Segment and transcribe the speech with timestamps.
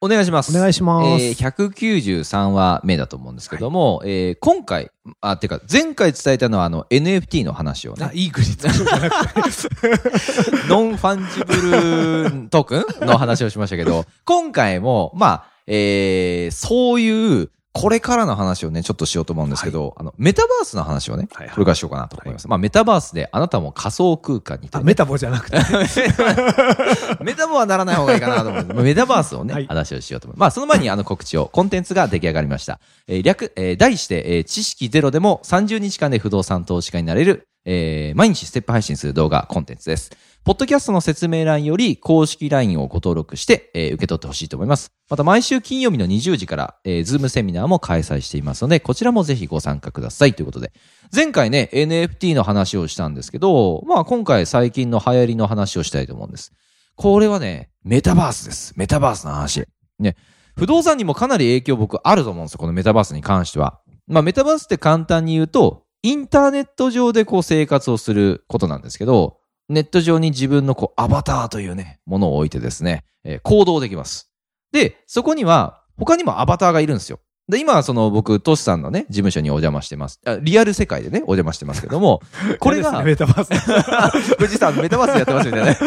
[0.00, 0.56] お願いします。
[0.56, 10.68] お願いしますえー、193話目だと思うんですけども、えー今回、あ、てか、前回伝えたのは、あの、NFT の話をねあ、、いい国作るんじゃなくて。
[10.68, 22.48] non-fungible token の話をしましたけど、今回も、まあ、えー、そういう、これからの話をね、ちょっとしようと思うんですけど、あの、メタバースの話をね、はいはいこれからしようかなと思います。
[22.48, 25.58] まあ、メタバースであなたも仮想空間にねあメタボじゃなくて。
[27.22, 28.64] メタボはならない方がいいかなと思う。
[28.82, 30.38] メタバースをね、はい話をしようと思う。
[30.38, 32.80] まあ、その前にあの告知を、コンテンツが出来上がりました。
[33.06, 40.10] えー略、えー題して、えー知識ゼロでも30日間で不動産投資家になれる、えー毎日ステップ配信する動画、コンテンツです。
[40.42, 44.90] ポッドキャストの説明欄より公式 LINE をご登録して、えー受け取ってほしいと思います。
[45.10, 50.72] また毎週金曜日の20時から、えー、ズームセミナーも開催していますので、こちらもぜひご参加くださいということで。
[51.14, 56.52] 前回ね、NFT の話をしたんですけど、まあ今回最近の流行りの話をしたいと思うんです。
[56.96, 58.72] これはね、メタバースです。
[58.76, 59.66] メタバースの話。
[59.98, 60.16] ね。
[60.56, 62.58] 不動産にもかなり影響僕あると思うんですよ。
[62.60, 63.80] このメタバースに関しては。
[64.06, 74.30] まあメタバースって簡単に言うと、インターネット上でこう生活をすることなんですけど、ネット上に自分のこうアバターというね、ものを置いてですね、えー行動できます。
[74.72, 77.20] で、そこには他にもアバターがいるんですよ。
[77.48, 80.20] で、今はその僕、トシさんのね、事務所にお邪魔してます。
[80.26, 82.20] あリアル世界でね、お邪魔してますけども、
[82.60, 84.36] これが、メタバース。
[84.36, 85.78] 富士山メタバースでやってますみたいなね。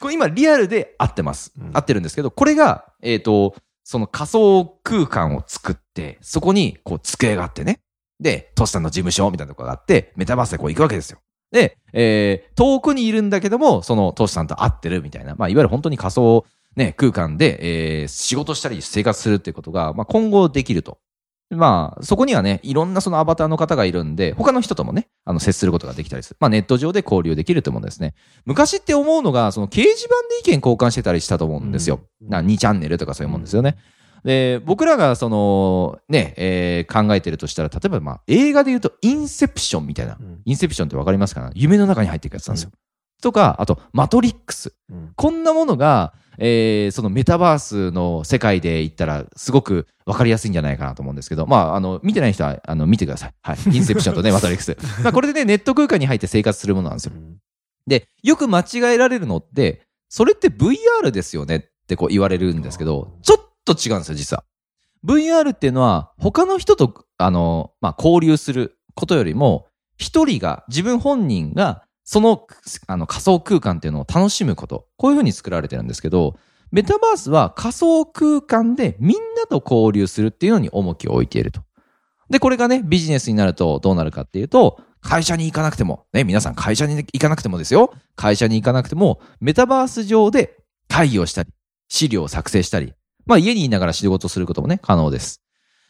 [0.00, 1.52] これ今リアルで合ってます。
[1.58, 7.80] うん合ってるんですけど、これが、えっ、と、その仮想空間を作って、そこにこう机があってね。
[8.20, 11.18] で、トシさんの事務所みたいなところがあって、メタバースでこう行くわけですよ。
[11.50, 16.44] で、えー、遠くにいるんだけども、そのトシさんと会ってるみたいな、まあ、いわゆる本当に仮想、
[16.76, 20.98] ね、空間で、えー、仕事したり生活するっていうことが、まあ、今後できると。
[21.50, 26.36] まあ、そこにはね、いろんなそのアバターの方がいるんで、他の人ともね、あの、接することができたりする。
[26.40, 28.14] まあ、ネット上で交流できると思うんですね。
[28.44, 32.00] 昔って思うのが、その掲示板で意見交換してたりしたと思うんですよ。
[32.22, 33.76] うんな2チャンネルとかそういうもんですよね。
[34.24, 40.16] で、僕らがその、ね、えー考えてるとしたら、例えばまあ、映画で言うと、インセプションみたいな。
[40.18, 41.50] うんインセプションってわかりますかな？
[41.54, 42.70] 夢の中に入っていくやつなんですよ。
[43.22, 44.72] とか、あと、マトリックス。
[44.90, 53.34] うんこんなものが、えーそのメタバースの世界で言ったら、すごくわかりやすいんじゃないかなと思うんですけど、まあ、あの、見てない人は、あの、見てください。
[53.42, 53.56] はい。
[53.74, 54.76] インセプションとね、マトリックス。
[55.02, 57.12] まあ、これでね、ネット空間に入って生活するものなんですよ。
[57.86, 64.44] で、よく間違えられるのって、それって VR ですよねってこう言われるんですけど、ちょっと違うんですよ、実は。
[65.04, 69.66] VR っていうのは、他の人と、あの、まあ、交流することよりも、
[69.96, 72.46] 一人が、自分本人が、その、
[72.86, 74.86] あの、仮想空間っていうのを楽しむこと。
[74.96, 76.36] こういうふうに作られてるんですけど、
[76.70, 81.62] メタバースは仮想空間でみんなと交流するっていうのに重きを置いていると。
[82.30, 87.92] で、これがね、ビジネスになるとどうなるかっていうと、会社に行かなくても、ね、皆さん会社に行かなくてもですよ。
[88.16, 90.56] 会社に行かなくても、メタバース上で
[90.88, 91.50] 会議をしたり、
[91.88, 92.94] 資料を作成したり、
[93.26, 95.42] まあ家にいながら仕事することもね、可能です。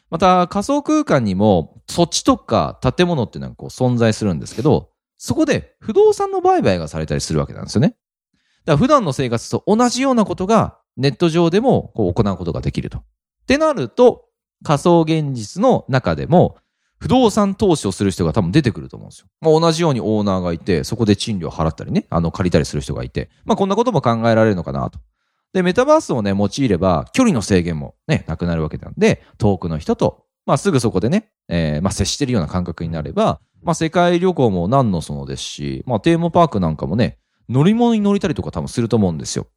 [0.09, 7.89] また仮想空間にも土地とか建物っていうのがこう存在するんですけど、そこで不動産の売買がされたりするわけなんですよね。
[7.89, 12.99] だから普段の生活と同じようなことがネット上でもこう行うことができると。
[12.99, 13.01] っ
[13.47, 14.25] てなると、
[14.63, 16.57] 仮想現実の中でも
[16.97, 19.27] 不動産投資をする人が多分出てくると思うんですよ。
[19.41, 24.99] まあ、同じようにオーナーがいて、そこで賃料払ったりね、あの借りたりする人がいて、まあこんなことも考えられるのかなと。
[25.55, 39.47] で、メタバースをね、用いれば、距離の制限もね、なくなるわけなんで、遠くの人と、まあすぐそこでね、えーまあ接してるような感覚になれば、まあ世界旅行も何のそのですし、まあテーマパークなんかもね、乗り物に乗りたりとか多分すると思うんですよ。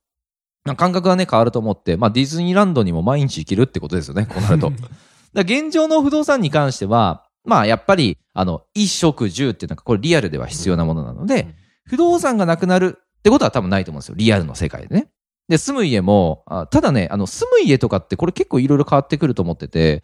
[0.64, 4.70] まあ感覚がね、変わると思って、まあディズニーランドにも毎日行けるってことですよね、こうなると。
[4.70, 4.88] だか
[5.34, 14.14] ら現状の不動産に関しては、まあやっぱり、あの、衣食住っていうのがこれリアルでは必要なものなので、不動産がなくなるってことは多分ないと思うんですよ。
[14.16, 15.08] リアルの世界でね。
[15.48, 20.02] で、住む家も、ただね、あの、住む家とかってこれ結構いろいろ変わってくると思ってて、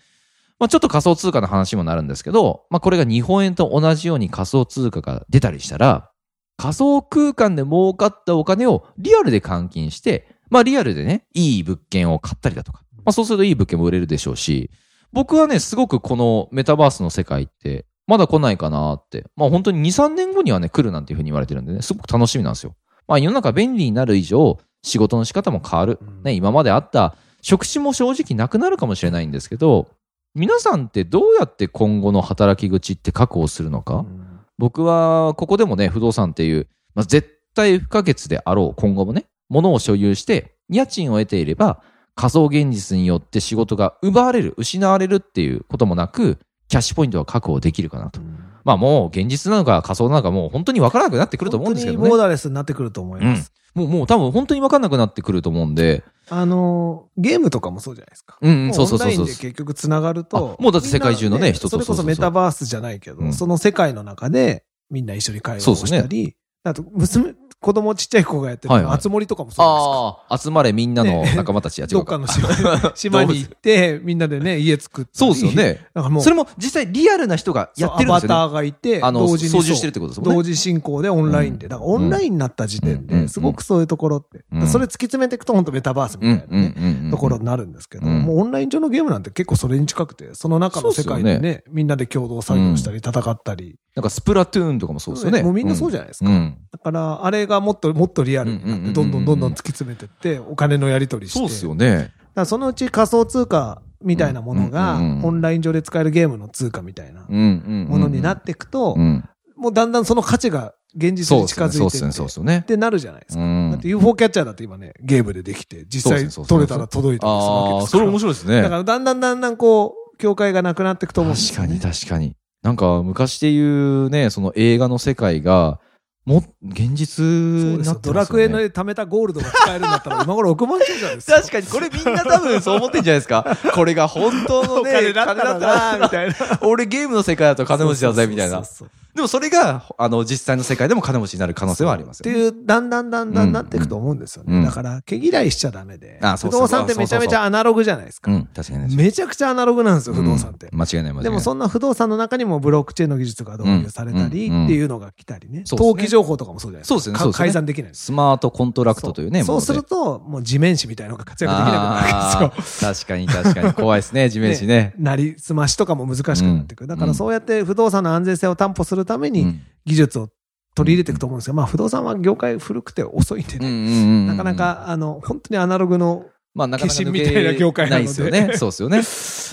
[0.59, 6.11] まあちょっと仮想通貨の話もなるんですけど、まあこれが日本円と同じように仮想通貨が出たりしたら、
[6.57, 14.71] 仮想空間で儲かったお金をリアルで換金して、まあリアルでね、いい物件を買ったりだとか、まあそうするといい物件も売れるでしょうし、
[15.13, 19.27] 僕はね、すごくこのメタバースの世界って、まだ来ないかなって。
[19.37, 22.77] まあ本当に2、3年後にはね、来るなんていうふうに言われてるんでね、すごく楽しみなんですよ。
[23.09, 25.99] まあ世の中便利になる以上、仕事の仕方も変わる。
[26.23, 29.89] ね、今まであった職種も正直なくなるかもしれないんですけど、
[30.37, 41.83] 皆さんってどうやって今後の働き口って確保するのか、うん僕はここでもね、不動産っていう、まあ、絶対不可欠であろう今後もね、物を所有して家賃を得ていれば
[42.15, 46.39] 仮想現実によって仕事が奪われる、失われるっていうこともなく、
[46.69, 48.21] キャッシュポイントは確保できるかなと。
[48.65, 51.99] まあもう現実なのか仮想なのかもう本当に分からなくなってくると思うんですけどね。
[51.99, 53.53] 本当にボーダーレスになってくると思います。
[53.75, 56.05] もうもう多分本当に分かんなくなってくると思うんで。
[56.31, 58.39] あの、ゲームとかもそうじゃないですか。
[58.41, 59.27] うんうそうそうそうそう。
[59.27, 60.63] 結局つながるとあ。
[60.63, 67.35] もうだって世界中のね人とそれこそメタバースじゃないけど、うんその世界の中でみんな一緒に会話をそうですねしたり、あと、娘、
[67.65, 70.51] 子供ちっちゃい子がやってる、はいはい集まりとかもそうですか。
[70.51, 72.49] 集まれみんなの仲間たちや、違どうっかの島
[72.95, 75.11] 島に行って、みんなでね、家作って。
[75.15, 75.53] そうですよ。
[75.53, 75.87] ね。
[75.95, 78.35] なんかもう、それも実際リアルな人がやってるんですよね。
[78.35, 80.37] アバターがいて、あの、同時に操縦してるってことですもんね。
[80.37, 81.67] 同時進行でオンラインで。
[81.67, 84.45] うんだからオンラインになった時点うんで、すごくそういうところって。
[84.53, 93.79] うんそれ突き詰めていくと本当メタバースみたいなね、うんところになるんですけど、うんもうオンライン上のゲームなんて結構それに近くて、その中の世界でそうっね、みんなで共同作業したり戦ったり。
[93.95, 95.43] なんかスプラトゥーンとかもそうですよね。
[95.43, 96.31] もうみんなそうじゃないですか。
[96.31, 96.57] うん。
[96.73, 101.39] だから、あれがもっともっとリアルになって、どんどんどんどん突き詰めてって、お金のやり取りして。
[101.39, 102.13] そうですよね。
[102.45, 107.23] そのうち仮想通貨みたいなものが、オンライン上で使えるゲームの通貨みたいな。
[107.29, 109.29] ものになっていくとう、ん。
[109.57, 111.29] もうだんだんその価値が現実にですね。
[111.29, 111.55] そうですね。
[111.55, 112.63] 近づいてってそうですよねっ。
[112.65, 113.43] てなるじゃないですか。
[113.43, 118.01] うんだって UFO キャッチャーだって今ね、ゲームでできて、実際取れたら届いたりするわけですから。
[118.01, 118.63] それ面白いですね。
[118.63, 121.93] だからだんだんだんだんこう、境界がなくなっていくと思うんですよ、確かにね。
[121.93, 122.37] 確かに。
[122.65, 125.79] なんか昔で言うね、その映画の世界が、
[126.25, 127.83] も、現実そうに。
[127.83, 128.65] なってますよドラクエのね。
[128.65, 131.37] 貯めたゴールドが使えるんだったら、 今頃億万長者ですよ。
[131.37, 133.45] 確かに、これみんな多分そう思ってんじゃないですか。
[133.75, 136.35] これが本当のおね、金だったらな、みたいな。
[136.63, 138.65] 俺ゲームの世界だと金持ちだぜ、みたいなそう。
[138.65, 142.33] そうそうでもそれが、あの、実際の世界でも金持ちになる可能性はありますよね。
[142.33, 144.57] っていう、だんだんだんだんなっていくと思うんですよね。
[144.59, 146.19] うんだから、毛嫌いしちゃダメで。
[146.21, 148.33] あそう不動産ってめちゃめちゃアナログじゃないですか。
[148.33, 148.97] うん、確かにね。
[148.97, 150.67] めちゃくちゃアナログなんですよ、不動産って。
[150.67, 151.25] うん間違いない、間違いない。
[151.25, 155.63] でもそんな不動産の中にもブロックチェーンの技術が導入されたりうんっていうのが来たりね。
[155.65, 156.89] そうですね登記情報とかもそうじゃないですか。
[156.89, 158.07] そうですねすね改ざんできないです。
[158.07, 162.93] スマートコントラクトというね、そうそうすると、もう地面師みたいなのが活躍できなくなるわけですよ。
[162.95, 163.73] 確かに確かに。
[163.75, 164.95] 怖いですね、地面師 ね。
[164.99, 166.85] なりすましとかも難しくなってくる。
[166.85, 170.29] うんだからそうやって不動産の安全性を担保するためにうん技術を
[170.75, 174.27] 取り入れていくと思うんですけど、まあ不動産は業界古くて遅いんでね。
[174.27, 178.57] なかな、か、あの、本当にアナログの、まあ、なかなか化身みたいな業界なのでないですよね。
[178.57, 179.03] そうですよね。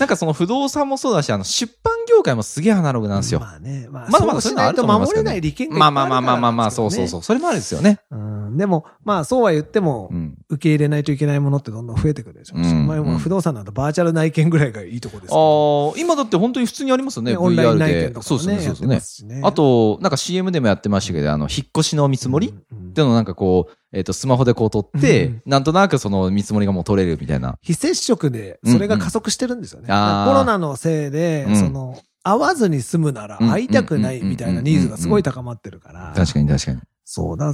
[0.00, 3.40] なんかその不動産もそうだし、あの、出版業界もすげえアナログなんですよ。
[3.40, 7.22] まあね、まあ、まだまだそうしないと守れない利権があまあまあまあまあまあ、そうそうそう。
[7.22, 8.00] それもあるですよね。
[8.10, 10.38] うん、でも、まあそうは言ってもう、ん。
[10.48, 18.06] 受け入れないといけないものってどんどん増えてくるでしょうまあまあ不動産なんてバーチャル内見ぐらいがいいとこですけあどあ、今だって本当に普通にありますよね、ねオンライン内見で。
[18.08, 19.40] とかもそうですね、ね、そうですね。
[19.42, 27.58] あと、なんか CM でもやってましたけど、あの、引っ越しの見積もりうんうんっていうのをなんかこう、えっと、スマホでこう撮って、うんなんとなくその見積もりがもう取れるみたいな。
[27.62, 29.88] 非接触で、それが加速してるんですよね。
[29.88, 36.80] コロナのせいで、うんその、会わずに済むならうん会いたくないみたいなニーズがすごい高まってるから、確かに確かに。
[37.04, 37.52] そうだ、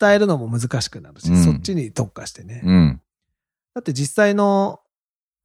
[0.00, 2.62] 伝えるのも難しくなるし、うんそっちに特化してね。
[2.64, 3.00] うん。
[3.74, 4.80] だって実際の、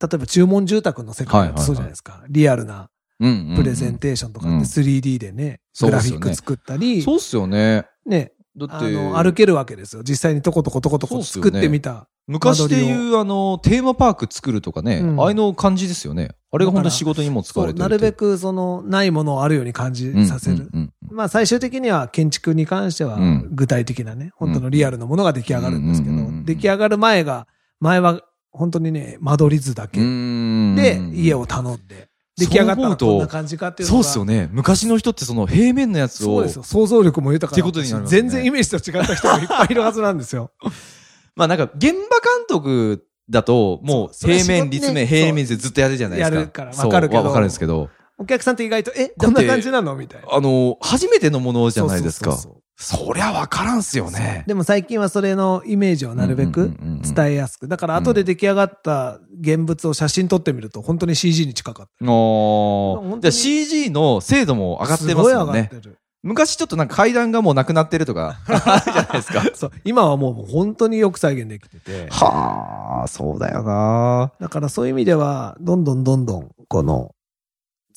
[0.02, 2.24] 例えば注文住宅の世界だとそうじゃないですか。
[2.30, 2.90] リアルな
[3.20, 3.56] うんうんうん。
[3.56, 7.86] プレゼンテーションとかって 3D でね、グラフィック作ったり、そうっすよね。
[8.06, 10.04] ね、だって、あの、歩けるわけですよ。
[10.04, 12.08] 実際にとことことことこ作ってみた。
[12.28, 15.22] 昔でいう、あの、テーマパーク作るとかね、うん。
[15.22, 16.30] ああいうの感じですよね。
[16.52, 20.70] あれが本当に仕事にも使われてるなるべくくその、ないものをあるように感じさせる。
[20.74, 23.50] うんうんまあ最終的には建築に関してはうん。
[23.52, 27.48] 具体的なね、本当のリアルなものが出来上がるんですけどうんうんうんうん、出来上がる前が、
[27.80, 30.02] 前は本当にね、間取り図だけ。
[30.02, 30.76] うん。
[30.76, 34.04] で家を頼んで、出来上がったらこんな感じかっていうのが。
[34.04, 34.50] そうっすよね。
[34.52, 36.64] 昔の人ってその平面のやつをそうですよ。
[36.64, 40.52] 想像力も豊かなってことになりますね全然イメージと違った人がいっぱいいるはずなんですよ。
[41.36, 42.00] まあなんか、現場監
[42.48, 46.36] 督だと、もう平面、立面、平面でずっとやるじゃないですか。
[46.36, 49.96] やるからわかるけどかるんですけど、お客さんって意外と、え、こんな感じなの？
[49.96, 50.28] みたいな。
[50.32, 52.32] あの、初めてのものじゃないですか。
[52.32, 54.44] そうそうそうそりゃわからんすよね。
[54.48, 56.74] でも最近はそれのイメージをなるべく
[57.16, 57.68] 伝えやすく。
[57.68, 62.12] だから後で出来上がった現物を写真撮ってみると本当に CG に近かった。
[62.12, 65.54] おじゃあ CG の精度も上がってますごいもんね。
[65.54, 65.98] 上がってる。
[66.26, 69.44] 昔ちょっとなんか階段がもうなくなってるとか、 あるじゃないですか。
[69.54, 69.72] そう。
[69.86, 72.08] 今はもうもう本当によく再現できてて。
[72.10, 77.12] はあ、そうだよなだからそういう意味では、どんどんどんどん、この、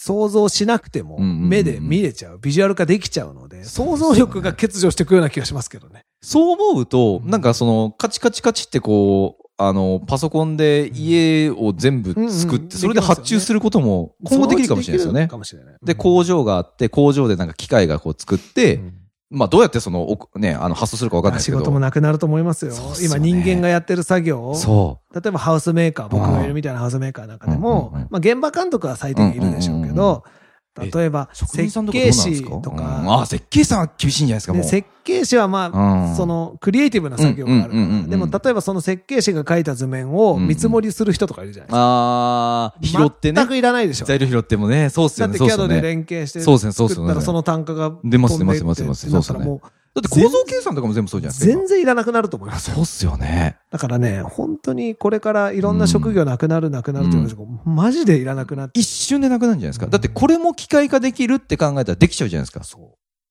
[0.00, 6.02] 想像しなくても目で見れちゃう、ビジュアル化できちゃうので、想像力が欠如していくような気がしますけどね。
[6.22, 15.38] そう思うと、うんなんかその、カチカチカチってこう、あの、パソコンで家を全部作うんって、うんそれで発注することも今後できるかもしれないですよねできるか。
[15.38, 15.74] もしれない。
[15.82, 18.94] で、工場があって、工場でなんか機械がこう作って、うん
[19.30, 21.58] まあどうやってその、おね、あの、発想するかわかんないですけど。
[21.58, 22.72] 仕事もなくなると思いますよ。
[22.72, 30.47] すよね今人間がやってる作業を、そ例えばハウスメーカー、僕がいるみたいなハウスメーカーなんかでも、うんうんうんまあ現場監督は最低限いるでしょうけど、え例えば職人さん
[30.86, 34.62] とかどう設計士とうんか、あ、設計士さんは厳しいんじゃないですか、もう。
[34.62, 41.78] で設計士はまあ、うんそのクリエイティブな作業があるでも例えばその設計士が描いた図面を見積もりする人とかいるじゃないですか。
[41.80, 43.48] あー、拾ってね全。
[43.48, 44.06] くいらないでしょ。
[44.06, 45.38] 材料拾ってもね、そうっすよね。
[45.38, 45.80] だって CAD で。
[45.80, 49.60] 連携してそうっすねそうっすよね作ったらその単価が出ます出ます出ますってなったらそうっすねも
[50.00, 51.58] だって構造計算とかも全部そうじゃないですか。
[51.58, 53.56] 全然いらなくなると思いますよそうっすよね。
[53.70, 58.78] だからね、本当にこれからいろんな職業なくなるなくなるって言うんですけど、マジでいらなくなって。
[58.78, 59.86] 一瞬でなくなるんじゃないですか。
[59.86, 62.78] だってこれも機械化できるって考えたらできちゃうじゃないですか。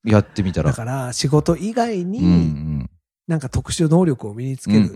[0.05, 0.69] やってみたら。
[0.71, 2.89] だから仕事以外に、ん。
[3.27, 4.87] なんか特殊能力を身につける。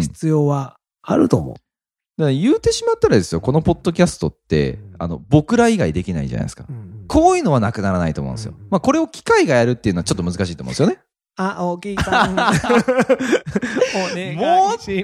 [0.00, 1.54] 必要はあると思う。
[1.54, 6.64] だから言うてしまったらですよ、このポッドキャストってうん、あの、僕ら以外できないじゃないですか。
[6.68, 8.68] うんこういうのはなくならないと思うんですようん。
[8.70, 10.98] まあ、これを機械がやるっていうのはちょっと難しいと思うんですよね。
[11.40, 12.34] あ、大きい さん。
[12.34, 12.48] もっ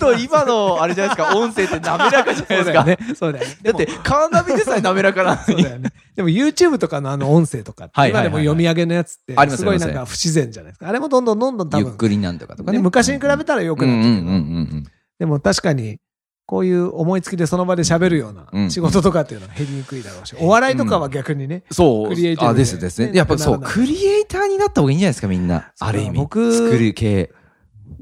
[0.00, 2.84] と今の、あれじゃないですか、音声って滑らかじゃないですか。
[2.84, 2.98] ね。
[3.14, 3.56] そうだよね。
[3.62, 5.70] だって、カーナビでさえ滑らかなのにそうだ。
[5.70, 5.92] よね。
[6.16, 10.88] でも YouTube とかのあの音声とか今でも読み上げのやつってすすごいなんか不自然じゃないですか。
[10.88, 12.78] あれもどんどんどんどん多分、ゆっくりなんとかとかね。
[12.78, 14.40] ね昔に比べたら良くなってるけど、うんうんうんう
[14.76, 14.84] ん
[15.16, 15.98] でも確かに、
[16.46, 22.08] こういう思いつきでその場で喋るよううんな仕事とかっていうのは減りにくいだろうし、お笑いとかは逆にね、そう。
[22.08, 23.12] クリエイティブであ、ですですね。
[23.12, 25.72] ねやっぱそう、クリエイターになった方がいいんじゃないですか、みんな。
[25.78, 26.18] ある意味。
[26.18, 27.32] 僕作る系。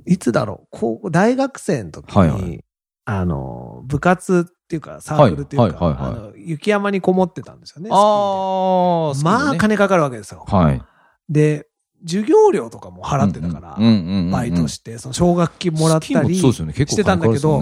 [0.07, 2.65] いつだろう、高校、大学生の時に、
[3.05, 7.91] あの、部活っていうか、サークルっていうか、雪山にこもってたんですよね。
[7.93, 10.45] ああ、まあ、金かかるわけですよ。
[10.49, 10.83] はい。
[11.29, 11.69] で、
[12.05, 13.77] 授業料とかも払ってたから、
[14.33, 16.73] バイトして、その奨学金もらったり、そうですよね。
[16.73, 17.61] 結構してたんだけど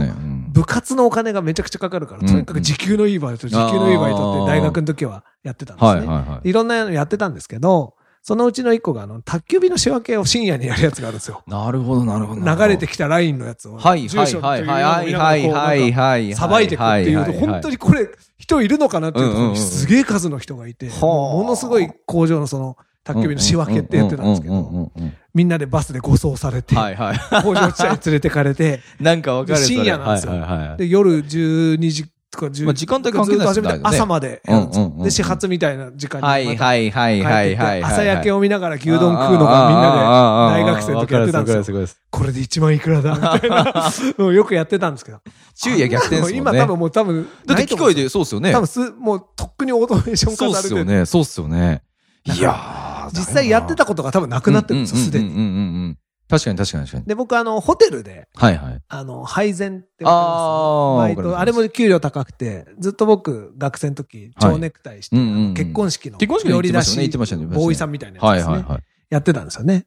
[0.52, 5.90] 部活のお金がめちゃくちゃかかるから、うんとにかく時給のいいバイト、時給のいいバイトって大学の時はやってたんですね。
[5.90, 6.48] はいはいはい。
[6.48, 11.42] いろんなのやってたんですけど、そのうちの一個が、あの、宅急便の仕分けを深夜にやるやつがあるんですよ。
[11.46, 12.40] なるほど、なるほど。
[12.44, 13.76] 流れてきたラインのやつを。
[13.76, 16.34] はいはいはいはいはいはいはいはい。
[16.34, 17.72] さばいてくっていうと、本当に。
[17.72, 24.92] にこれ、人いるのかなっていうとすげえ数の人がいて、はあものすごい工場のその、宅急便の仕分けってやってたんですけど、
[25.34, 27.18] みんなでバスで護送されて、はいはい。
[27.42, 30.76] 工場地帯に連れてかれて、 なんかわかるで深夜なんですよはいはいはい。
[30.78, 37.82] で、夜12時とか10まあ時間帯関係ないですね朝までうんうんうんうんで、始発みたいな時間にはいはいはいはいはい。
[37.82, 41.80] 朝焼けをを見ながら牛丼食うのがみんなで大学生の時やってたんですよ。
[41.80, 41.86] よ。
[42.10, 43.14] これで1万いくらだ？
[43.34, 45.18] みたいなのをよくやってたんですけど。
[45.56, 46.36] 昼夜逆転ね。
[46.38, 48.52] 今多分もう多分、だって機械で、そうっすよね。
[48.52, 51.04] 多分す、もうとっくにオートメーションそうっ化されて、すよね。
[51.06, 51.82] そうっすよね。
[52.24, 55.28] いやー実際やってたことが多分なくなってるんですよ、すでに。
[55.28, 55.56] うんうんうんうんう
[55.88, 55.98] ん。
[56.28, 57.04] 確かに確かに確かに。
[57.06, 58.80] で、僕あの、ホテルで、はいはい。
[58.86, 61.16] あの、配膳ってわかります？
[61.16, 68.52] バイト、わかりますあれも給料高くて、ずっと僕、学生の時、蝶ネクタイして、結婚式の結婚式の料理出し、言ってましたねボーイさんみたいなやつですね。
[68.52, 68.82] はいはいはい。
[69.10, 69.86] やってたんですよね。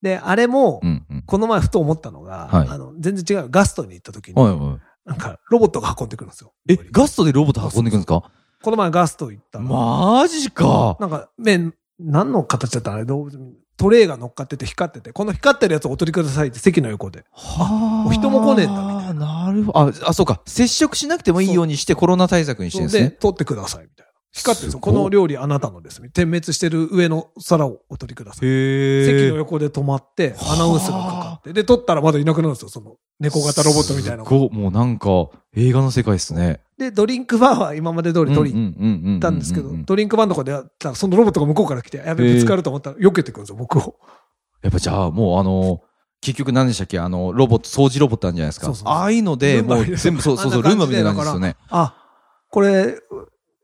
[0.00, 1.22] で、あれも、うんうん。
[1.26, 3.48] この前ふと思ったのが、はいあの、全然違う。
[3.50, 4.78] ガストに行った時に、はいはい。
[5.04, 6.54] なんか、ロボットが運んでくるんですよ。
[6.68, 8.22] え、ガストでロボット運んでくるんですか？
[8.62, 10.96] この前ガスト行ったら、マジか。
[11.00, 12.96] なんか、麺、何の形だったの？
[12.96, 13.38] あれ動物、
[13.76, 17.24] トレイが乗っかってて光ってて、この光ってるやつをお取りくださいって席の横で。
[17.32, 19.78] はお人も来ねえんだみたいなるほど。
[19.78, 20.40] あ、あ、そうか。
[20.46, 23.10] 接触しなくてもいいようにしてコロナ対策にしてるんですで、ね。
[23.10, 24.12] 取ってくださいみたいな。
[24.32, 26.06] 光ってるこの料理あなたのです。
[26.10, 28.46] 点滅してる上の皿をお取りください。
[28.46, 32.68] へ席の横で止まって、アナウンスがかかって、で、取ったらまだいなくなるんですよ。
[32.68, 35.08] その、猫型ロボットみたいなのがすごいもうなんか、
[35.54, 36.60] 映画の世界ですね。
[36.78, 43.96] で、ドリンクバーは今まで通り取りに行行ったんですけどや、ドリンクバーのとこでやったら、そのロボットが向こうから来て、やべ、ぶつかると思ったら、避けてくるんですよ、僕を。
[44.68, 45.80] っぱじゃあもうあの、
[46.20, 46.98] 結局何でしたっけ？
[46.98, 48.66] あの、ロボット、掃除ロボットあるんじゃないですか。
[48.66, 51.56] そうそうああいうので、もう全部そうそうそう、ルンバみたいな感じですよね。
[51.68, 51.94] あ、
[52.50, 52.96] これ、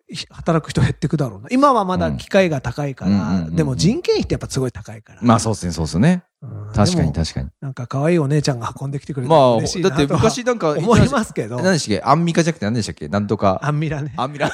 [0.08, 1.48] ひ働く人減ってくだろうな。
[1.50, 5.20] 今はまだ機械が高いから、でも人件費ってやっぱすごい高いから。
[5.22, 6.24] まあそうですね、そうですね。
[6.42, 7.50] うん確かに確かに。
[7.60, 11.56] なんか可愛いお姉ちゃんが運んできてくれてまあ、嬉しいだって昔なんか、思いますけど。
[11.56, 12.02] 何でしたっけ？
[12.04, 13.06] アンミカじゃなくて何でしたっけ？
[13.08, 13.60] なんとか。
[13.62, 14.12] アンミラね。
[14.16, 14.50] アンミラ。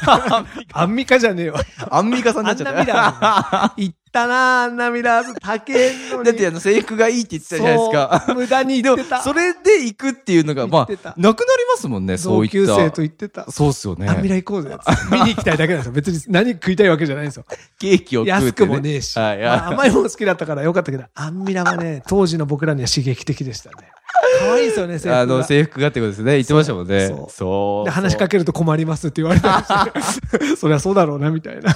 [0.72, 1.60] アンミカじゃねえわ。
[1.90, 2.70] アンミカさんになっちゃった。
[2.72, 3.92] アンナミラー。
[4.10, 5.34] たな、アンナミラーズ。
[5.40, 6.24] 高えのに。
[6.24, 8.34] だってあの制服がいいって言ってたじゃないですか。
[8.34, 9.20] 無駄に言ってた。
[9.22, 11.34] それで行くっていうのが、まあ、なくなり
[11.72, 12.58] ますもんね、そういった。
[12.58, 13.50] 同級生と言ってた。
[13.50, 14.08] そうっすよね。
[14.08, 14.76] アンミラ行こうぜ。
[15.10, 15.92] 見に行きたいだけなんですよ。
[15.92, 17.44] 別に何食いたいわけじゃないんですよ。
[17.78, 19.18] ケーキを食う安って、くもねえし。
[19.18, 23.76] はい、まあ甘いもの好きだったからよかったけど、アンミラはね、当時の僕らには刺激的でしたね。
[24.40, 26.32] 可愛いですよね、 制服があの、制服がってことですね。
[26.34, 27.08] 言ってましたもんね。
[27.08, 27.84] そうそう。
[27.84, 30.56] で、話しかけると困りますって言われたりして。
[30.56, 31.74] そりゃそうだろうな、みたいな。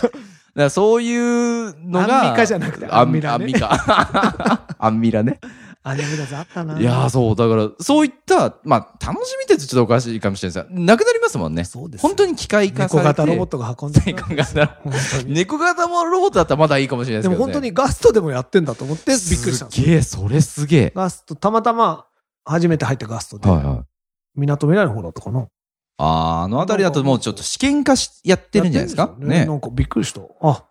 [0.70, 2.24] そういうのが。
[2.24, 4.66] アンミカじゃなくてアンミラねアンミカ。
[4.78, 5.40] アンミラね。
[5.84, 6.78] あ、眠だずあったな。
[6.78, 11.64] いやー、そう、だから、そういった、まあ、楽しみってちょっとおかしいかもしれないですが、なくなりますもんね。
[11.64, 12.02] そうです。
[12.02, 13.22] 本当に機械化さ猫れて。
[13.22, 15.34] 型ロボットが運んでくる猫型本当に。
[15.34, 17.36] 猫型もロボットだったらまだいいかもしれないでけど、ね。
[17.36, 19.68] ですも本当にガストでもやってんだと思ってびっくりしたすよ。
[19.70, 20.92] すげえ、それすげえ。
[20.94, 22.06] ガスト、たまたま
[22.44, 23.80] 初めて入ったガストで、はいはい。
[24.36, 25.48] 港未来の方だったかな。
[25.98, 29.02] あーあのあたりだともうちょっと試験化し、やってるんじゃないですか？
[29.02, 29.46] やってるんよね。
[29.46, 30.20] なんかびっくりした。
[30.40, 30.64] あ、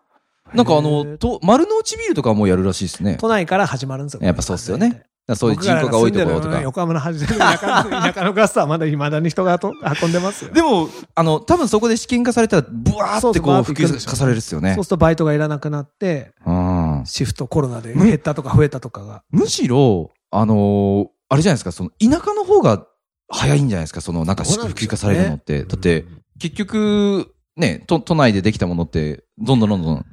[0.54, 3.18] なんかあへの、ーと、丸の内ビルとかもやるらしいですね。
[3.20, 4.22] 都内から始まるんですよ。
[4.24, 6.60] やっぱそうっすよねらそういう人口が多いところとか。
[6.62, 10.52] 横浜の端で田舎のガストはまだ未だに人がと運んでますよ。
[10.52, 14.84] でも、あの、多分そこで試験化されたら、ブワーってこう普及化されるっすよねそう。
[14.84, 19.24] するとバイトがいらなくなって、うんシフトコロナで減ったとか増えたとかが。
[19.30, 22.86] むしろ、あのーあれじゃないですか、その、田舎の方が
[23.32, 25.64] 早いんじゃないですか、その、なんか、普及化されるのって。
[25.64, 26.06] だって、
[26.40, 30.06] 結局、ね、都都内でできたものって、どんどんどんどん、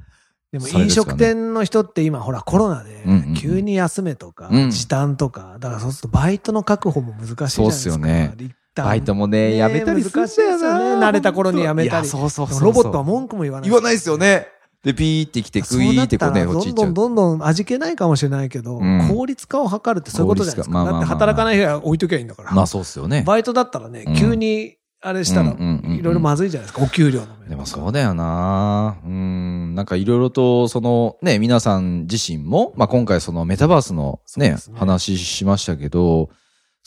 [0.51, 3.03] でも飲食店の人って今ほらコロナで
[3.37, 7.55] 急に休めとかうん時短とか、だからそうするとバイトの確保も難しいじゃないですか。
[7.55, 8.33] そうっすよね
[8.75, 10.95] バイトもね、ねやめたりするんだよ難しいですよな。
[10.95, 12.63] ね慣れた頃にやめたりそうそうそう。
[12.63, 13.69] ロボットは文句も言わない。
[13.69, 14.47] 言わないですよね。
[14.83, 16.93] で、ピーってきて、グイーなってこうね、落ちどんっちゃう。
[16.93, 20.73] どんどんどん味気ないかもしれないけど、うん効率化を図るってそういうことじゃないですか。
[20.73, 22.51] まあまあまあだって働かない日は置いときゃいいんだから。
[22.51, 23.23] まあそうっすよね。
[23.25, 29.73] バイトだったらねうん、急にあれしたら、いろいろまずいじゃないですか、お給料の面でもそうだよなうん。
[29.73, 36.29] なんかいろいろと、そのね、皆さん自身も、まあ今回そのメタバースのね、ね話しましたけど、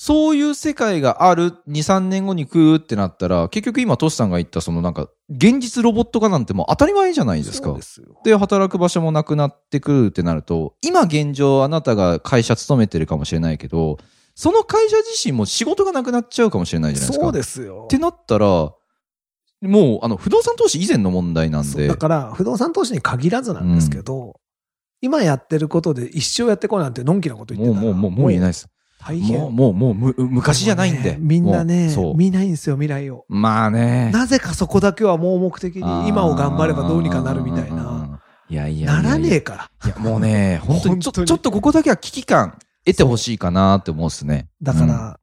[0.04, 7.76] そういう世界がある2、3年後に来るってなったら、結局今トシさんが言ったそのなんか、現実ロボット化なんてもう当たり前じゃないですかそう。
[7.76, 8.20] ですよ。
[8.24, 13.98] で、働く場所もなくなってくるってなると、今現状あなたが会社勤めてるかもしれないけど、
[14.34, 17.24] その会社自身も仕事がなくなっちゃうかもしれないじゃないですか。
[17.24, 17.86] そうですよっ。
[17.86, 18.74] てなったら、も
[19.60, 21.86] う、あの、不動産投資以前の問題なんで。
[21.86, 24.34] だから、不動産投資に限らずなんですけど、
[25.00, 28.68] 今やってることで一生やってこいなんてのんきなこと言ってたらもう、もう、もう、もう言えないです。
[29.04, 29.38] 大変。
[29.38, 31.12] もう、もう、もう、む昔じゃないんで。
[31.12, 32.16] もねみんなねそう。
[32.16, 33.24] 見ないんですよ、未来を。
[33.28, 34.10] まあね。
[34.12, 37.76] なぜかそこだけは盲目的に今を頑張ればどうにかなるみたいな。
[37.76, 38.22] な。
[38.48, 39.70] いやいやならねえから。
[39.86, 44.48] いや、もうね、本当にちょ、 ちょっとここだけは危機感得てほしいかなって思うっすね。
[44.60, 45.18] だから、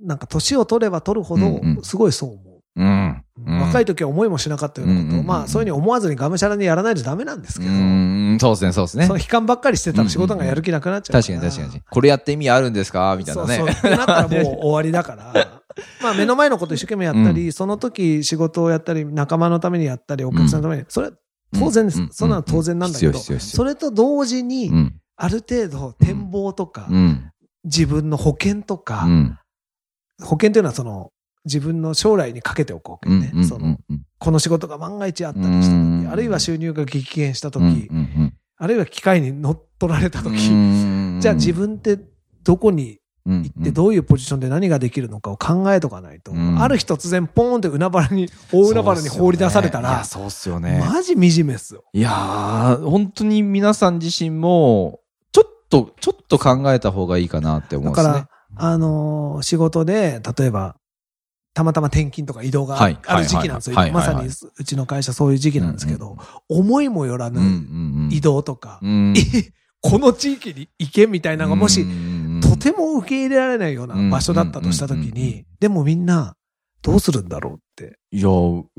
[0.00, 2.46] なんか年を取れば取るほどうんう、んすごいそう思う。
[2.46, 3.24] うん、うん。
[3.46, 9.18] うん若い時は思いもしなかったようなことを、うんうんうんまあそういうふうに思わずにがむしゃらにやらないとダメなんですけうど、ん、そうですね、そうですねその。
[9.18, 11.82] 悲観ばっかりしてたら仕事がやる気なくなっちゃう確かに確かに。
[11.90, 13.16] これやって意味あるんですか？
[13.18, 13.56] みたいなね。
[13.58, 13.90] そうそう。
[13.90, 15.62] なったらもう終わりだから。
[16.02, 21.12] まあ目の前のこと一生懸命やったり、その時仕事をやったり、仲間のためにやったり、お客さんのために、それは
[21.58, 22.00] 当然です。
[22.00, 24.94] うんそんなの当然なんだけど、それと同時に、うん。
[25.16, 27.30] ある程度展望とか、うん。
[27.64, 29.38] 自分の保険とか、うん。
[30.20, 31.11] 保険というのはその、
[31.44, 33.32] 自分の将来にかけておく保険ね。
[33.34, 33.44] うん。
[33.44, 33.78] その、
[34.18, 37.90] この仕事が万が一あったりしたうん時、あるいは収入が激減した時、
[38.58, 41.98] あるいは機械に乗っ取られたうん時、うんじゃあ自分って
[42.44, 50.78] どこに行行ってどういうポジションで何ができるのかを考えとかないと、うんある日突然ポーンって海原に、大海原に放り出されたらそうっすよね。
[50.84, 51.84] マジ惨めっすよ。
[51.92, 55.00] いやー、本当に皆さん自身も、
[55.32, 58.12] ちょっと、ちょっと考えた方がいいかなって思うんですね。
[58.12, 60.76] だから、あのー仕事で、例えば、
[61.54, 63.76] たまたま転勤とか移動がはいある時期なんですよ。
[63.92, 66.16] まさにうちの会社そういう時期なんですけど、
[66.48, 67.36] 思いもよらうん。
[67.36, 69.52] うんうんぬ移動とか、うんえ
[69.84, 72.40] この地域に行けみたいなのがもしうん、うんうん。
[72.40, 76.36] とても受け入れられないような場所だったとしたときうんうんうんに、でもみんな、
[76.82, 77.98] どうするんだろうって。
[78.10, 78.28] いや、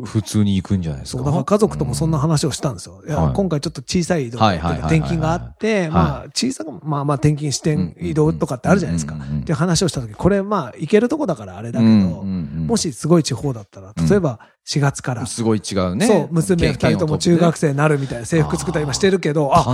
[0.04, 1.20] 普通に行くんじゃないですか？
[1.20, 3.02] そう、だから家族ともそんな話をしたんですよ。
[3.08, 9.16] いや、はい今回ちょっと小さい移動転勤があって、まあ、小さく、まあまあ転勤してうん移動とかってあるじゃないですか。
[9.16, 12.30] うんうんうんっていう話をしたとき、これまあ、行けるとこだからあれだけうんど、うんう
[12.62, 16.06] んもしすごい地方だったら、例えば4月から、すごい違うね。
[16.08, 17.68] そう、娘二人とも中学生。
[17.68, 19.66] 生になるみたいな制服作ったり今してるけど、あ、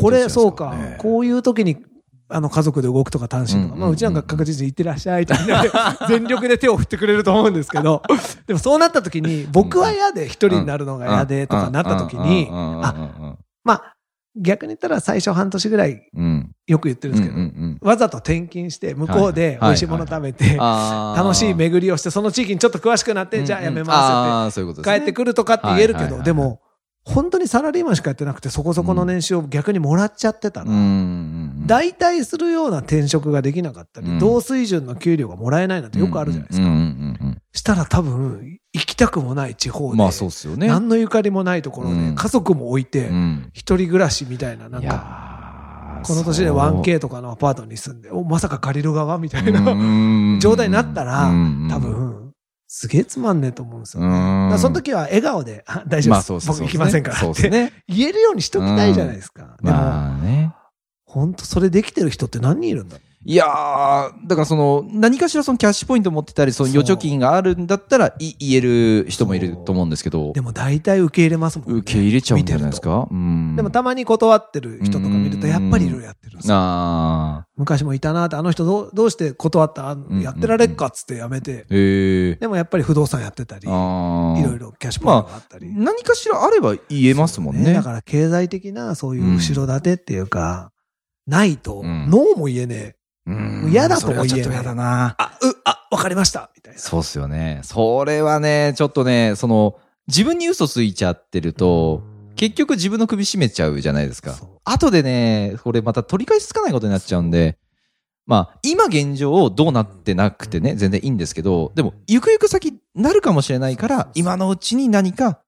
[0.00, 0.98] これそうか、う。
[0.98, 1.76] こういう時に、
[2.28, 5.48] あの家族で動くとか単身とか、まあうちなんか確実に行ってらっしゃいってみん。
[5.48, 5.70] な で
[6.08, 8.02] 全力で手を振ってくれると思うんですけど、
[8.46, 13.96] でもそうなった時に、僕は嫌で一人になるのが嫌でとかなった時に、あ、まあ
[14.36, 16.50] 逆に言ったら最初半年ぐらいうん。
[16.66, 17.78] よく言ってるんですけど、うん。
[17.80, 24.90] わざと転勤して向こうで美味しいもの食べて、楽楽しい巡りをして、その地域にちょっと詳しくなって、じゃあやめますああ、そういうことって。
[24.90, 26.60] 帰ってくるとかって言えるけど、でも、
[27.08, 31.64] 本当にサラリーマンしかやってなくて、そこそこの年収を逆にもらっちゃってたら、うん。
[31.64, 36.66] 代替するような転職ができなかったり、うん同水準の給料がもらえないなんてよくあるじゃないですか。
[37.52, 40.66] したら多分、行きたくもない地方で、うんまあそうっすよね。
[40.66, 43.50] 何のゆかりもないところで、うん家族も置いてう、ん。
[43.52, 52.15] 一人暮らしみたいな、なんいか、この年でそう 1K とかのアパートに住んで、おまさか借りる側みたいな、うん 状態になったらうん多分、
[52.68, 54.58] すげえつまんねえと思うんですよね。
[54.58, 56.08] その時は笑顔で、あ大丈夫です。
[56.10, 57.72] まあそう僕行きませんからってそうですね。
[57.88, 59.56] 言えるようにしときたいじゃないですか。
[59.62, 60.52] でも、まあね。
[61.04, 63.48] 本当それできてる人って何人いるんだろいやー、
[64.28, 70.32] だからその、何かしらそのキャッシュポイント持ってたり、その預貯金があるんだったら、い言える人もいると思うんですけど。
[70.32, 71.74] で、も大体受け入れますもんね。
[71.80, 73.08] 受け入れちゃうんじゃないですか？
[73.10, 73.54] うん。
[73.54, 76.36] とでもたまに断ってる人とか見ると、やっぱりいろいろやってる。
[76.36, 81.64] んですよあ昔もいたなって、あの人どうどうして断ったあんやってられっかっつってやめて。
[82.38, 85.74] でもやっぱり不動産やってたり、いろいろキャッシュポイントがあったり。
[85.74, 87.72] 何かしらあれば言えますもんね。
[87.72, 90.70] だから経済的なそういう後ろ盾っていうか、
[91.26, 92.08] ないと、うん。
[92.08, 92.95] ノーも言えねえ。
[93.26, 95.14] うん嫌だとも言えないちょっと嫌だな。
[95.18, 96.78] あ、う、あ、わかりましたみたいな。
[96.78, 97.60] そうっすよね。
[97.64, 102.02] それはね、ちょっとね、その、自分に嘘ついちゃってると、
[102.36, 104.36] 結局自分の首絞めちゃうじゃないですか。
[104.64, 107.58] 後でね、これまた取り返しつかないことになっちゃうんで、
[108.26, 115.40] まあ、今現状どうなってなくてね、全然いいんですけど、でも、ゆくゆく先なるかもしれないから、今のうちに何か、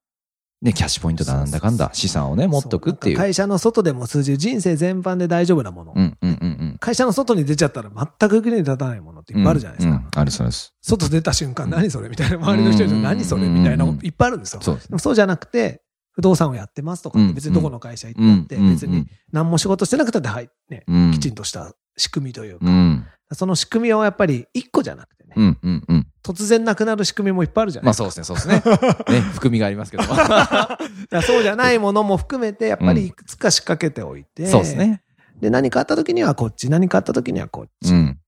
[0.63, 3.17] ね、キャッシュポイントだなんだかんだ、資産をね、持っとくっていう。
[3.17, 5.93] 会社の外でも通じる人生全般で大丈夫なもの。
[5.95, 6.48] うん、うん、うん、うん。
[6.81, 9.97] 会社の外に出ちゃったら全く役に立たないものっていっぱいあるじゃないですか。
[9.97, 10.75] うん、うんあるそうです。
[10.83, 12.37] 外出た瞬間、うん何それみたいな。
[12.37, 13.49] 周りの人にうん何それ？
[13.49, 14.63] みたいなのいっぱいあるんですよ。
[14.63, 26.07] そうそうじゃなくて、不動産をやってますとか別にどこの会社行ったって、うん別に何も仕事してなくたって、はい、ね、うん、きちんとした仕組みというか、うん、その仕組みをやっぱり一個じゃなくてね、うん、うん、うん。
[26.25, 28.25] 突然なくなる仕組みもいっぱいあるじゃないまあですか。
[28.25, 29.21] そうですね、そうですね。
[29.21, 30.03] ね、含みがありますけど。
[31.23, 35.03] そうじゃないものも含めて、やっぱりいくつか仕掛けておいて、そうですね。
[35.41, 37.91] で、何かあった時にはこっち、何かあった時にはこっち。
[37.93, 38.19] やっうん。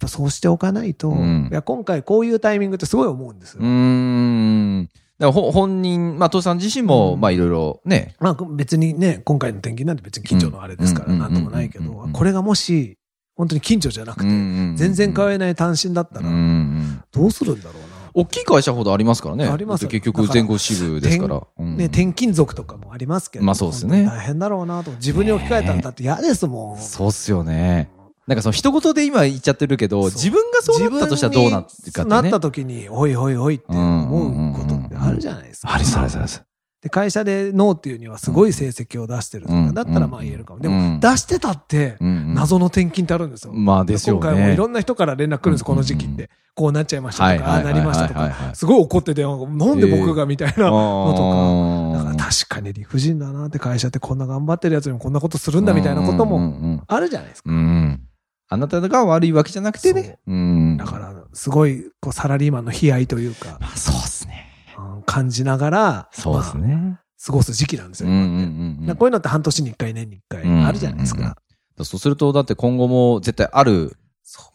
[0.00, 3.60] ぱそうしておかないと、うんいや、今回こういうタイミングってすごい思うんですよ。
[3.62, 4.88] うーん。
[5.18, 12.96] だからほ本人、まあ、父さん自身も、うんまあ、いろいろね、まあ別にね、今回の転勤なんて別に近所のあれですから、うんなんともないけどこれがもし、
[13.34, 17.02] 本当に近所じゃなくて、全全然通えない単身だったら、ん。
[17.10, 19.46] どうするんだろう大きい会社ほどありますからね。
[19.46, 21.42] あります結局全国支部ですから。
[21.58, 21.76] うんな。
[21.76, 24.90] ね、転勤族とかもありますけど、まあそうですね大変だろうなと。
[24.92, 26.78] 自分に置き換えたらだって嫌ですもん。
[26.78, 27.90] そうっすよね。
[28.26, 32.22] なんかその一言で今言っちゃってるけど、自分がそうなったとしたらどうなってるかってね。
[32.22, 35.72] なった時に、おいおいおいって思うことってあるじゃないですか。
[35.72, 36.42] ありそうありそうありそう。
[36.42, 36.47] で、
[36.90, 40.60] 会社でノーっていうにはすごい成績を出してるとか、うんだったらまあ言えるかも。
[40.60, 43.52] でうんも、出してたって、謎の転勤ってあるんですよ。
[43.52, 44.20] まあですよね。
[44.20, 46.30] 今回もいろんな人から連絡来るんです、うんこの時期って。
[46.54, 49.28] こうなっちゃいましたとか、ああなりましたとか、すごい怒ってて、な
[49.74, 51.98] んで僕がみたいなのとか。
[51.98, 56.82] だからあ確かに理不尽だなって会社ってこんな頑張ってるやつにもこんなことするんだみたいなこともも。
[56.86, 57.50] あるじゃないですか。
[57.50, 58.00] うん。
[58.50, 60.18] あなたが悪いわけじゃなくてね。
[60.26, 60.76] うん。
[60.78, 64.47] だから、すごい、こう、サラリーマンの悲哀というか、まあ、そうですね。
[64.78, 66.98] うん感じながら、そうですまあね。
[67.24, 71.36] 過ごす時期なんですよ、うんうん今ってうんうんだからこういうのって半年に一回、年に一回あるじゃないですうんうんうんか。
[71.84, 73.96] そうすると、だって今後も絶対ある、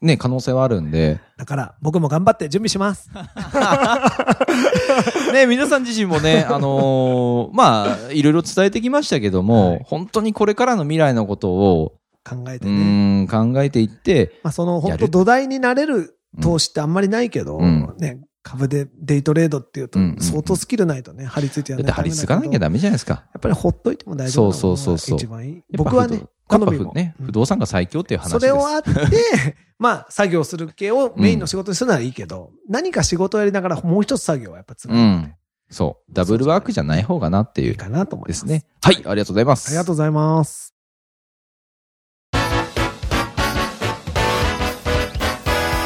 [0.02, 1.20] ね、可能性はあるんで。
[1.38, 3.10] だから、僕も頑張って準備します。
[5.34, 13.24] ね、皆さん自身もね、あのーまあ、いろいろ伝えてきましたけども、はい本当にこれからの未来のことを、う考えてね。
[13.24, 23.14] ん、考えていって、まあ、その、本当土台になれる投資ってあんまりないけど、うんね、株でデイトレードっていうとうんうんう、ん相当スキルないとね、張り付いてやらないだって張り付かなきゃダメじゃないですか。
[23.14, 25.64] やっぱりほっといても大丈夫なそうのそうそうそうが一番いい。
[25.76, 26.94] 僕はね、好みも。
[26.94, 28.40] ね、うん不動産が最強っていう話です。
[28.40, 28.92] それをあって、
[29.80, 35.36] まあ、作業する系をメインの仕事にするならいいけど、何か仕事をやりながらもう一つ作業はやっぱ続くので、
[35.70, 36.14] そう。
[36.14, 38.46] ダブルワークじゃない方がなっていいういかなと思います。
[38.46, 38.66] ですね。
[38.82, 39.68] はい、ありがとうございます。
[39.70, 40.73] ありがとうございます。